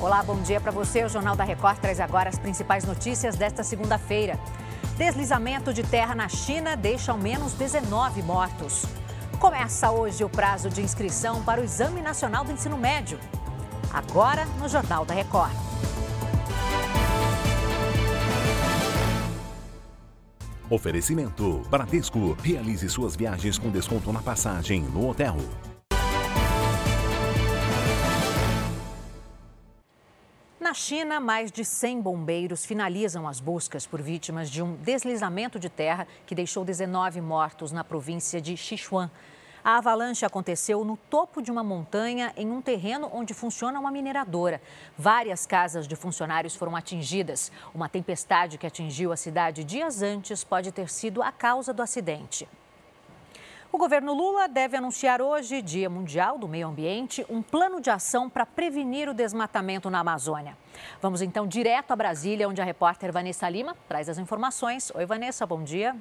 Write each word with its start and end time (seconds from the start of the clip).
Olá, 0.00 0.22
bom 0.22 0.40
dia 0.42 0.60
para 0.60 0.70
você. 0.70 1.02
O 1.02 1.08
Jornal 1.08 1.34
da 1.34 1.42
Record 1.42 1.78
traz 1.78 1.98
agora 1.98 2.28
as 2.28 2.38
principais 2.38 2.84
notícias 2.84 3.34
desta 3.34 3.64
segunda-feira. 3.64 4.38
Deslizamento 4.96 5.74
de 5.74 5.82
terra 5.82 6.14
na 6.14 6.28
China 6.28 6.76
deixa 6.76 7.10
ao 7.10 7.18
menos 7.18 7.54
19 7.54 8.22
mortos. 8.22 8.84
Começa 9.40 9.90
hoje 9.90 10.22
o 10.22 10.28
prazo 10.28 10.70
de 10.70 10.82
inscrição 10.82 11.42
para 11.42 11.60
o 11.60 11.64
Exame 11.64 12.00
Nacional 12.00 12.44
do 12.44 12.52
Ensino 12.52 12.78
Médio. 12.78 13.18
Agora 13.92 14.46
no 14.60 14.68
Jornal 14.68 15.04
da 15.04 15.14
Record. 15.14 15.52
Oferecimento: 20.70 21.62
Bradesco. 21.68 22.36
Realize 22.40 22.88
suas 22.88 23.16
viagens 23.16 23.58
com 23.58 23.68
desconto 23.68 24.12
na 24.12 24.22
passagem 24.22 24.82
no 24.82 25.10
hotel. 25.10 25.36
Na 30.68 30.74
China, 30.74 31.18
mais 31.18 31.50
de 31.50 31.64
100 31.64 32.02
bombeiros 32.02 32.66
finalizam 32.66 33.26
as 33.26 33.40
buscas 33.40 33.86
por 33.86 34.02
vítimas 34.02 34.50
de 34.50 34.62
um 34.62 34.76
deslizamento 34.76 35.58
de 35.58 35.70
terra 35.70 36.06
que 36.26 36.34
deixou 36.34 36.62
19 36.62 37.22
mortos 37.22 37.72
na 37.72 37.82
província 37.82 38.38
de 38.38 38.54
Sichuan. 38.54 39.10
A 39.64 39.78
avalanche 39.78 40.26
aconteceu 40.26 40.84
no 40.84 40.98
topo 40.98 41.40
de 41.40 41.50
uma 41.50 41.64
montanha, 41.64 42.34
em 42.36 42.50
um 42.50 42.60
terreno 42.60 43.08
onde 43.14 43.32
funciona 43.32 43.80
uma 43.80 43.90
mineradora. 43.90 44.60
Várias 44.94 45.46
casas 45.46 45.88
de 45.88 45.96
funcionários 45.96 46.54
foram 46.54 46.76
atingidas. 46.76 47.50
Uma 47.74 47.88
tempestade 47.88 48.58
que 48.58 48.66
atingiu 48.66 49.10
a 49.10 49.16
cidade 49.16 49.64
dias 49.64 50.02
antes 50.02 50.44
pode 50.44 50.70
ter 50.70 50.90
sido 50.90 51.22
a 51.22 51.32
causa 51.32 51.72
do 51.72 51.80
acidente. 51.80 52.46
O 53.70 53.76
governo 53.76 54.14
Lula 54.14 54.48
deve 54.48 54.78
anunciar 54.78 55.20
hoje, 55.20 55.60
Dia 55.60 55.90
Mundial 55.90 56.38
do 56.38 56.48
Meio 56.48 56.68
Ambiente, 56.68 57.24
um 57.28 57.42
plano 57.42 57.82
de 57.82 57.90
ação 57.90 58.30
para 58.30 58.46
prevenir 58.46 59.10
o 59.10 59.14
desmatamento 59.14 59.90
na 59.90 60.00
Amazônia. 60.00 60.56
Vamos 61.02 61.20
então 61.20 61.46
direto 61.46 61.90
a 61.90 61.96
Brasília, 61.96 62.48
onde 62.48 62.62
a 62.62 62.64
repórter 62.64 63.12
Vanessa 63.12 63.46
Lima 63.46 63.76
traz 63.86 64.08
as 64.08 64.16
informações. 64.16 64.90
Oi, 64.94 65.04
Vanessa, 65.04 65.46
bom 65.46 65.62
dia. 65.62 65.94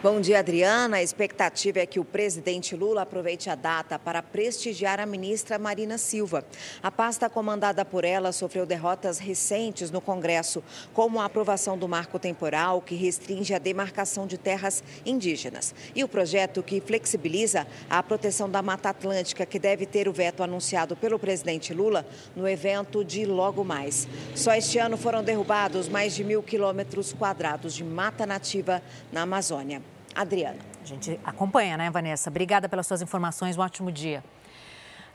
Bom 0.00 0.20
dia, 0.20 0.38
Adriana. 0.38 0.98
A 0.98 1.02
expectativa 1.02 1.80
é 1.80 1.86
que 1.86 1.98
o 1.98 2.04
presidente 2.04 2.76
Lula 2.76 3.02
aproveite 3.02 3.50
a 3.50 3.56
data 3.56 3.98
para 3.98 4.22
prestigiar 4.22 5.00
a 5.00 5.04
ministra 5.04 5.58
Marina 5.58 5.98
Silva. 5.98 6.44
A 6.80 6.88
pasta 6.88 7.28
comandada 7.28 7.84
por 7.84 8.04
ela 8.04 8.30
sofreu 8.30 8.64
derrotas 8.64 9.18
recentes 9.18 9.90
no 9.90 10.00
Congresso, 10.00 10.62
como 10.94 11.18
a 11.18 11.24
aprovação 11.24 11.76
do 11.76 11.88
marco 11.88 12.16
temporal 12.16 12.80
que 12.80 12.94
restringe 12.94 13.52
a 13.52 13.58
demarcação 13.58 14.24
de 14.24 14.38
terras 14.38 14.84
indígenas 15.04 15.74
e 15.96 16.04
o 16.04 16.08
projeto 16.08 16.62
que 16.62 16.80
flexibiliza 16.80 17.66
a 17.90 18.00
proteção 18.00 18.48
da 18.48 18.62
Mata 18.62 18.90
Atlântica, 18.90 19.44
que 19.44 19.58
deve 19.58 19.84
ter 19.84 20.06
o 20.06 20.12
veto 20.12 20.44
anunciado 20.44 20.94
pelo 20.94 21.18
presidente 21.18 21.74
Lula 21.74 22.06
no 22.36 22.46
evento 22.46 23.04
de 23.04 23.26
logo 23.26 23.64
mais. 23.64 24.06
Só 24.36 24.54
este 24.54 24.78
ano 24.78 24.96
foram 24.96 25.24
derrubados 25.24 25.88
mais 25.88 26.14
de 26.14 26.22
mil 26.22 26.40
quilômetros 26.40 27.12
quadrados 27.12 27.74
de 27.74 27.82
mata 27.82 28.24
nativa 28.24 28.80
na 29.10 29.22
Amazônia. 29.22 29.87
Adriana. 30.20 30.58
A 30.82 30.86
gente 30.86 31.18
acompanha, 31.24 31.76
né, 31.76 31.90
Vanessa? 31.90 32.28
Obrigada 32.28 32.68
pelas 32.68 32.86
suas 32.86 33.02
informações. 33.02 33.56
Um 33.56 33.60
ótimo 33.60 33.92
dia. 33.92 34.22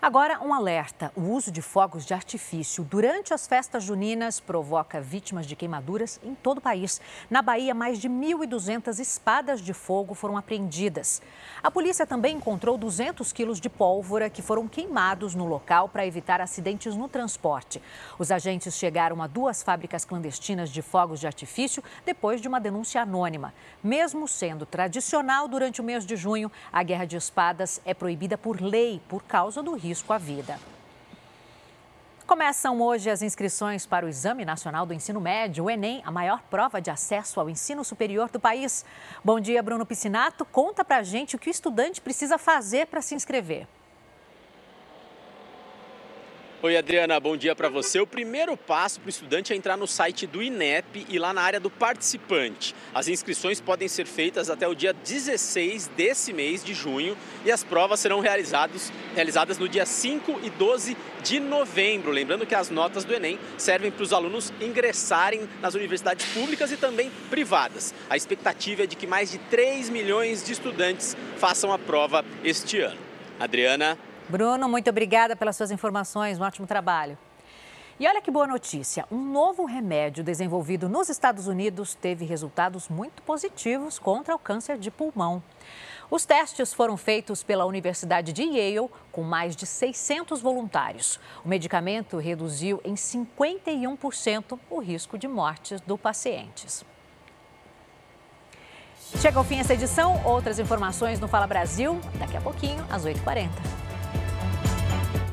Agora, 0.04 0.38
um 0.44 0.54
alerta: 0.54 1.14
o 1.16 1.22
uso 1.22 1.50
de 1.50 1.62
fogos 1.62 2.06
de 2.06 2.14
artifício 2.14 2.84
durante 2.84 3.34
as 3.34 3.48
festas 3.48 3.86
juninas 3.86 4.38
provoca 4.38 5.00
vítimas 5.00 5.46
de 5.46 5.56
queimaduras 5.56 6.20
em 6.22 6.36
todo 6.36 6.58
o 6.58 6.62
país. 6.62 7.00
Na 7.30 7.42
Bahia, 7.42 7.74
mais 7.74 8.00
de 8.00 8.10
1.200 8.10 9.00
espadas 9.00 9.62
de 9.62 9.72
fogo 9.72 10.14
foram 10.14 10.36
apreendidas. 10.36 11.22
A 11.64 11.72
polícia 11.72 12.06
também 12.06 12.36
encontrou 12.36 12.78
200 12.78 13.32
quilos 13.32 13.62
de 13.62 13.70
pólvora 13.70 14.30
que 14.30 14.42
foram 14.42 14.68
queimados 14.68 15.36
no 15.36 15.46
local 15.46 15.88
para 15.88 16.06
evitar 16.06 16.42
acidentes 16.42 16.98
no 16.98 17.08
transporte. 17.08 17.82
Os 18.20 18.30
agentes 18.30 18.76
chegaram 18.76 19.24
a 19.24 19.28
duas 19.28 19.64
fábricas 19.64 20.04
clandestinas 20.04 20.70
de 20.70 20.82
fogos 20.82 21.22
de 21.22 21.28
artifício 21.28 21.82
depois 22.06 22.42
de 22.42 22.50
uma 22.50 22.60
denúncia 22.60 23.02
anônima. 23.02 23.54
Mesmo 23.82 24.28
sendo 24.28 24.66
tradicional 24.66 25.48
durante 25.48 25.80
o 25.80 25.84
mês 25.84 26.06
de 26.06 26.18
junho, 26.18 26.52
a 26.74 26.84
guerra 26.84 27.06
de 27.06 27.16
espadas 27.16 27.80
é 27.86 27.94
proibida 27.94 28.38
por 28.38 28.60
lei 28.60 29.02
por 29.08 29.24
causa 29.24 29.64
do 29.64 29.74
risco 29.74 29.93
risco 29.94 30.12
à 30.12 30.18
vida. 30.18 30.60
Começam 32.26 32.82
hoje 32.82 33.12
as 33.12 33.22
inscrições 33.22 33.86
para 33.86 34.08
o 34.08 34.10
Exame 34.10 34.44
Nacional 34.44 34.88
do 34.88 34.94
Ensino 34.94 35.22
Médio, 35.22 35.66
o 35.66 35.70
Enem, 35.70 36.02
a 36.04 36.10
maior 36.10 36.42
prova 36.50 36.82
de 36.82 36.90
acesso 36.90 37.40
ao 37.40 37.48
ensino 37.48 37.84
superior 37.84 38.28
do 38.28 38.40
país. 38.40 38.84
Bom 39.24 39.40
dia, 39.40 39.62
Bruno 39.62 39.86
Piscinato. 39.86 40.46
Conta 40.46 40.84
pra 40.84 41.04
gente 41.04 41.36
o 41.36 41.40
que 41.40 41.48
o 41.48 41.52
estudante 41.52 42.02
precisa 42.02 42.40
fazer 42.40 42.88
para 42.88 43.04
se 43.04 43.14
inscrever. 43.14 43.68
Oi, 46.66 46.78
Adriana, 46.78 47.20
bom 47.20 47.36
dia 47.36 47.54
para 47.54 47.68
você. 47.68 48.00
O 48.00 48.08
primeiro 48.08 48.56
passo 48.56 48.98
para 49.02 49.08
o 49.08 49.10
estudante 49.10 49.52
é 49.52 49.56
entrar 49.58 49.76
no 49.76 49.86
site 49.86 50.26
do 50.26 50.42
INEP 50.42 51.06
e 51.10 51.20
lá 51.20 51.34
na 51.34 51.42
área 51.42 51.60
do 51.60 51.70
participante. 51.70 52.74
As 52.94 53.10
inscrições 53.10 53.60
podem 53.60 53.90
ser 53.90 54.06
feitas 54.06 54.50
até 54.50 54.66
o 54.66 54.74
dia 54.74 54.94
16 54.94 55.88
desse 55.88 56.32
mês 56.32 56.64
de 56.64 56.74
junho 56.74 57.18
e 57.44 57.52
as 57.52 57.66
provas 57.66 58.00
serão 58.00 58.22
realizadas, 58.22 58.94
realizadas 59.14 59.58
no 59.58 59.68
dia 59.68 59.86
5 59.86 60.40
e 60.42 60.50
12 60.52 60.96
de 61.22 61.42
novembro. 61.42 62.12
Lembrando 62.12 62.46
que 62.46 62.56
as 62.56 62.70
notas 62.70 63.04
do 63.04 63.14
Enem 63.14 63.38
servem 63.58 63.92
para 63.92 64.04
os 64.04 64.14
alunos 64.14 64.54
ingressarem 64.62 65.42
nas 65.62 65.76
universidades 65.76 66.26
públicas 66.28 66.72
e 66.72 66.78
também 66.78 67.12
privadas. 67.30 67.94
A 68.10 68.16
expectativa 68.16 68.84
é 68.84 68.88
de 68.88 68.96
que 68.96 69.06
mais 69.06 69.30
de 69.30 69.38
3 69.38 69.90
milhões 69.90 70.42
de 70.42 70.54
estudantes 70.54 71.18
façam 71.36 71.74
a 71.74 71.78
prova 71.78 72.24
este 72.42 72.80
ano. 72.80 73.02
Adriana. 73.38 73.98
Bruno, 74.30 74.70
muito 74.70 74.90
obrigada 74.90 75.36
pelas 75.36 75.56
suas 75.56 75.72
informações. 75.72 76.40
Um 76.40 76.44
ótimo 76.44 76.66
trabalho. 76.66 77.18
E 78.00 78.08
olha 78.08 78.22
que 78.22 78.32
boa 78.32 78.48
notícia: 78.48 79.06
um 79.12 79.24
novo 79.24 79.66
remédio 79.66 80.24
desenvolvido 80.24 80.90
nos 80.90 81.10
Estados 81.10 81.48
Unidos 81.48 81.94
teve 81.94 82.26
resultados 82.26 82.90
muito 82.90 83.22
positivos 83.22 84.00
contra 84.00 84.34
o 84.34 84.40
câncer 84.40 84.78
de 84.78 84.90
pulmão. 84.90 85.44
Os 86.10 86.26
testes 86.26 86.74
foram 86.74 86.98
feitos 86.98 87.44
pela 87.44 87.66
Universidade 87.66 88.34
de 88.34 88.44
Yale 88.44 88.90
com 89.12 89.24
mais 89.24 89.56
de 89.56 89.66
600 89.66 90.42
voluntários. 90.42 91.20
O 91.44 91.48
medicamento 91.48 92.18
reduziu 92.18 92.82
em 92.84 92.94
51% 92.94 94.60
o 94.70 94.80
risco 94.80 95.18
de 95.18 95.28
mortes 95.28 95.82
dos 95.82 96.00
pacientes. 96.00 96.84
Chega 99.20 99.38
ao 99.38 99.44
fim 99.44 99.60
essa 99.60 99.74
edição. 99.74 100.22
Outras 100.26 100.60
informações 100.60 101.20
no 101.20 101.28
Fala 101.28 101.48
Brasil 101.48 102.00
daqui 102.20 102.36
a 102.36 102.42
pouquinho, 102.42 102.84
às 102.90 103.06
8h40. 103.06 103.83